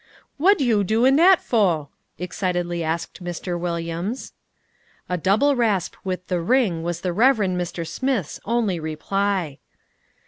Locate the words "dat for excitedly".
1.17-2.83